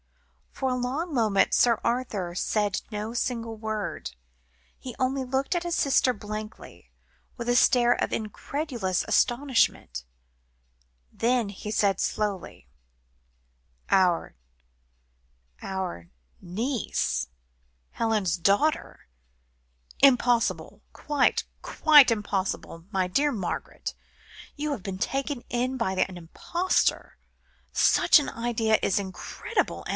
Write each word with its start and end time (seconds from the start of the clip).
For 0.51 0.69
a 0.69 0.75
long 0.75 1.13
moment 1.13 1.55
Sir 1.55 1.79
Arthur 1.83 2.35
said 2.35 2.81
no 2.91 3.13
single 3.15 3.55
word; 3.55 4.11
he 4.77 4.95
only 4.99 5.23
looked 5.23 5.55
at 5.55 5.63
his 5.63 5.73
sister 5.75 6.13
blankly, 6.13 6.91
with 7.35 7.49
a 7.49 7.55
stare 7.55 7.93
of 7.93 8.11
incredulous 8.13 9.03
astonishment. 9.07 10.03
Then 11.11 11.49
he 11.49 11.71
said 11.71 11.99
slowly: 11.99 12.67
"Our 13.89 14.35
our 15.63 16.09
niece? 16.41 17.27
Helen's 17.91 18.37
daughter? 18.37 19.07
Impossible 19.99 20.81
quite, 20.93 21.43
quite 21.63 22.11
impossible. 22.11 22.85
My 22.91 23.07
dear 23.07 23.31
Margaret 23.31 23.95
you 24.55 24.71
have 24.71 24.83
been 24.83 24.99
taken 24.99 25.43
in 25.49 25.77
by 25.77 25.93
an 25.93 26.17
impostor. 26.17 27.17
Such 27.71 28.19
an 28.19 28.29
idea 28.29 28.77
is 28.83 28.99
incredible. 28.99 29.85